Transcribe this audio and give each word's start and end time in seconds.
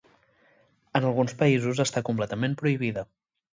En 0.99 1.05
alguns 1.09 1.35
països 1.43 1.83
està 1.85 2.05
completament 2.11 2.59
prohibida. 2.65 3.07